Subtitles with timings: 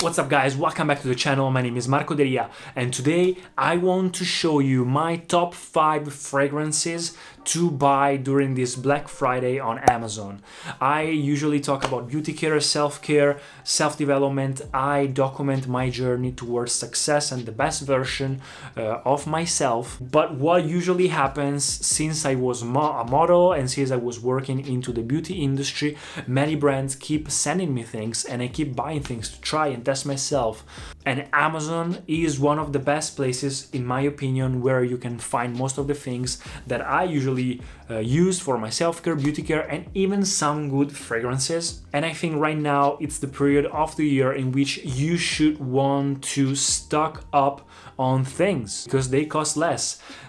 [0.00, 3.36] What's up guys, welcome back to the channel, my name is Marco Delia and today
[3.58, 7.16] I want to show you my top 5 fragrances
[7.48, 10.42] to buy during this Black Friday on Amazon.
[10.80, 14.60] I usually talk about beauty care, self-care, self-development.
[14.74, 18.42] I document my journey towards success and the best version
[18.76, 19.96] uh, of myself.
[19.98, 24.66] But what usually happens since I was mo- a model and since I was working
[24.66, 29.30] into the beauty industry, many brands keep sending me things and I keep buying things
[29.30, 30.54] to try and test myself.
[31.06, 35.50] And Amazon is one of the best places, in my opinion, where you can find
[35.56, 36.28] most of the things
[36.66, 37.52] that I usually
[37.90, 41.64] uh, use for my self care, beauty care, and even some good fragrances.
[41.94, 45.56] And I think right now it's the period of the year in which you should
[45.58, 47.56] want to stock up
[47.98, 49.82] on things because they cost less.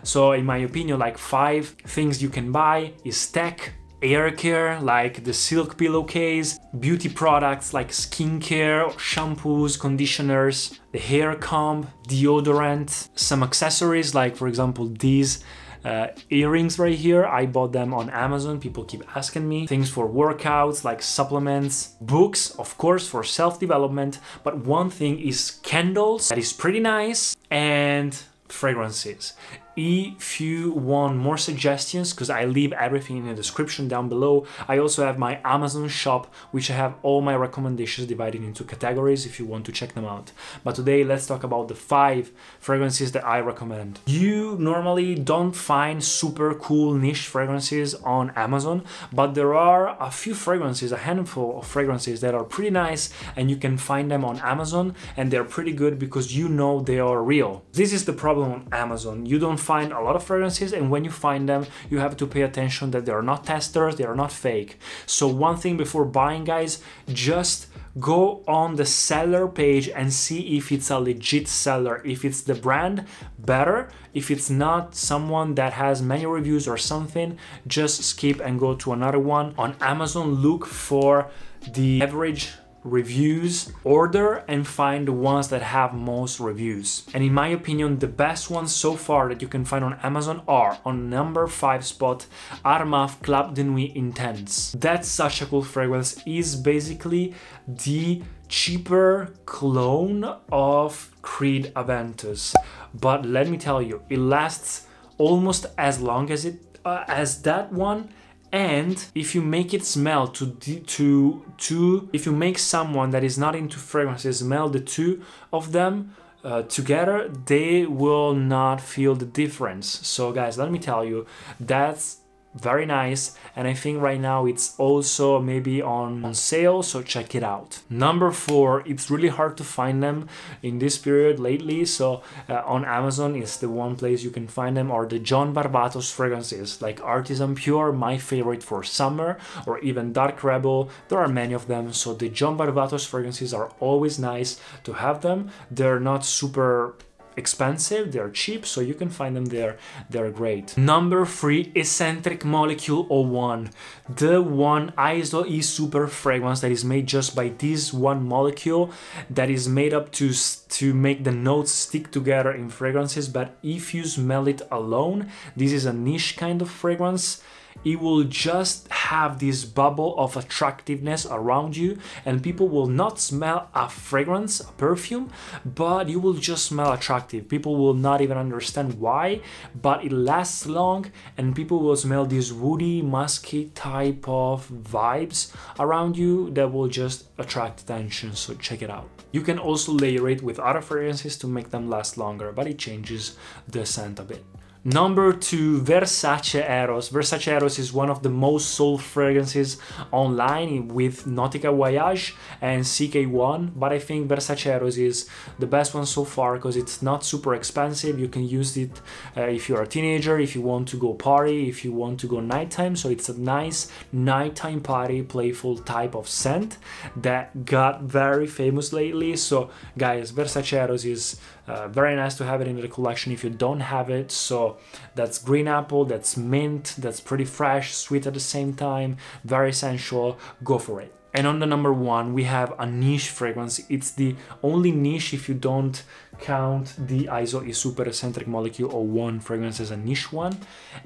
[0.03, 5.23] So, in my opinion, like five things you can buy is tech, air care like
[5.23, 14.15] the silk pillowcase, beauty products like skincare, shampoos, conditioners, the hair comb, deodorant, some accessories
[14.15, 15.43] like, for example, these.
[15.85, 17.25] Uh, earrings right here.
[17.25, 18.59] I bought them on amazon.
[18.59, 19.65] People keep asking me.
[19.65, 24.19] Things for workouts like supplements books of course for self-development.
[24.43, 28.13] But one thing is candles that is pretty nice and
[28.49, 29.33] fragrances
[29.79, 34.45] if you want more suggestions because i leave everything in the description down below.
[34.67, 39.25] I also have my amazon shop which i have all my recommendations divided into categories
[39.25, 40.31] if you want to check them out.
[40.63, 43.99] But today let's talk about the five fragrances that i recommend.
[44.05, 50.33] You normally don't find super cool niche fragrances on amazon but there are a few
[50.33, 54.39] fragrances a handful of fragrances that are pretty nice and you can find them on
[54.39, 57.63] amazon and they're pretty good because you know they are real.
[57.73, 59.25] This is the problem on amazon.
[59.25, 62.25] You don't find a lot of fragrances and when you find them you have to
[62.25, 64.71] pay attention that they are not testers they are not fake.
[65.05, 66.81] So one thing before buying guys
[67.27, 67.67] just
[67.99, 72.01] go on the seller page and see if it's a legit seller.
[72.05, 73.05] If it's the brand
[73.37, 73.89] better.
[74.13, 78.93] If it's not someone that has many reviews or something just skip and go to
[78.93, 80.25] another one on amazon.
[80.45, 81.29] Look for
[81.73, 82.43] the average
[82.83, 87.05] reviews, order and find the ones that have most reviews.
[87.13, 90.41] And in my opinion, the best ones so far that you can find on Amazon
[90.47, 92.25] are on number 5 spot
[92.63, 94.71] Armaf Club de Nuit Intense.
[94.77, 97.33] That's such a cool fragrance, is basically
[97.67, 102.55] the cheaper clone of Creed Aventus.
[102.93, 104.87] But let me tell you, it lasts
[105.17, 108.09] almost as long as it uh, as that one
[108.51, 113.37] and if you make it smell to to to if you make someone that is
[113.37, 115.21] not into fragrances smell the two
[115.53, 120.07] of them uh, together they will not feel the difference.
[120.07, 121.25] So guys let me tell you
[121.59, 122.18] that's
[122.55, 123.35] very nice.
[123.55, 127.81] And i think right now it's also maybe on, on sale so check it out.
[127.89, 130.27] Number four it's really hard to find them
[130.63, 131.85] in this period lately.
[131.85, 135.53] So uh, on amazon is the one place you can find them or the John
[135.53, 140.89] Varvatos fragrances like artisan pure my favorite for summer or even dark rebel.
[141.09, 141.93] There are many of them.
[141.93, 145.51] So the John Varvatos fragrances are always nice to have them.
[145.69, 146.95] They're not super
[147.35, 149.77] expensive, they're cheap, so you can find them there.
[150.09, 150.77] They're great.
[150.77, 153.71] Number three, Escentric Molecule 01.
[154.07, 158.91] The one ISO E Super fragrance that is made just by this one molecule
[159.29, 160.33] that is made up to,
[160.69, 163.27] to make the notes stick together in fragrances.
[163.27, 167.41] But if you smell it alone, this is a niche kind of fragrance
[167.83, 173.69] it will just have this bubble of attractiveness around you and people will not smell
[173.73, 175.31] a fragrance a perfume
[175.63, 179.39] but you will just smell attractive people will not even understand why
[179.81, 181.05] but it lasts long
[181.37, 187.25] and people will smell these woody musky type of vibes around you that will just
[187.37, 191.47] attract attention so check it out you can also layer it with other fragrances to
[191.47, 193.35] make them last longer but it changes
[193.67, 194.43] the scent a bit
[194.85, 197.09] Number two, Versace Eros.
[197.09, 199.77] Versace Eros is one of the most sold fragrances
[200.09, 205.27] online with Nautica Voyage and CK1, but I think Versace Eros is
[205.59, 208.17] the best one so far because it's not super expensive.
[208.17, 209.01] You can use it
[209.35, 212.27] uh, if you're a teenager, if you want to go party, if you want to
[212.27, 212.95] go nighttime.
[212.95, 216.77] So it's a nice nighttime party, playful type of scent
[217.17, 219.35] that got very famous lately.
[219.35, 221.37] So, guys, Versace Eros is
[221.69, 224.31] uh, very nice to have it in the collection if you don't have it.
[224.31, 224.77] So
[225.15, 230.39] that's green apple, that's mint, that's pretty fresh, sweet at the same time, very sensual.
[230.63, 231.13] Go for it.
[231.31, 233.79] And on the number one, we have a niche fragrance.
[233.87, 236.01] It's the only niche if you don't
[236.39, 240.57] count the ISO is super Escentric Molecule 01 fragrance as a niche one.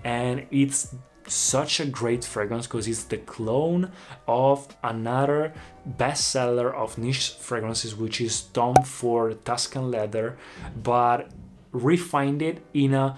[0.05, 0.95] And it's
[1.29, 3.91] such a great fragrance because it's the clone
[4.27, 5.53] of another
[5.87, 10.37] bestseller of niche fragrances, which is Tom Ford Tuscan Leather,
[10.81, 11.31] but
[11.71, 13.17] refined it in a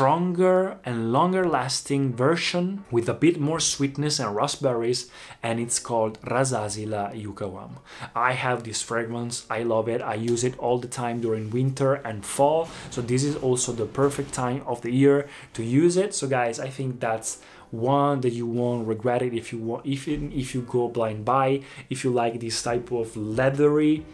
[0.00, 5.10] stronger and longer lasting version with a bit more sweetness and raspberries
[5.42, 7.72] and it's called Razazila Yukawam.
[8.16, 10.00] I have this fragrance, I love it.
[10.00, 12.70] I use it all the time during winter and fall.
[12.88, 16.14] So this is also the perfect time of the year to use it.
[16.14, 20.08] So guys, I think that's one that you won't regret it if you want if
[20.08, 24.04] if you go blind buy if you like this type of leathery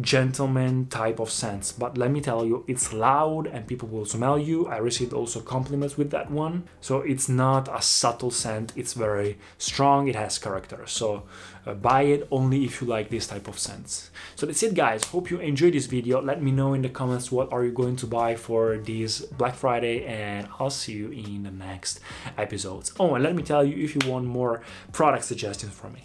[0.00, 1.72] gentleman type of sense.
[1.72, 4.66] But let me tell you, it's loud and people will smell you.
[4.66, 6.64] I received also compliments with that one.
[6.80, 10.86] So it's not a subtle scent, it's very strong, it has character.
[10.86, 11.24] So
[11.66, 14.10] uh, buy it only if you like this type of scents.
[14.36, 15.04] So that's it guys.
[15.04, 16.20] Hope you enjoyed this video.
[16.20, 19.54] Let me know in the comments what are you going to buy for this Black
[19.54, 22.00] Friday and I'll see you in the next
[22.38, 22.92] episodes.
[22.98, 26.04] Oh, and let me tell you if you want more product suggestions from me.